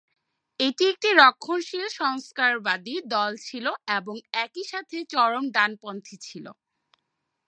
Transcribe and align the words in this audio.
এটি 0.59 0.83
একটি 0.91 1.09
রক্ষণশীল 1.21 1.85
সংস্কারবাদী 2.01 2.95
দল 3.07 3.31
ছিল 3.47 3.65
এবং 3.97 4.15
একই 4.43 4.63
সাথে 4.63 4.97
চরম 5.13 5.45
ডানপন্থী 5.51 6.15
ছিল। 6.21 6.45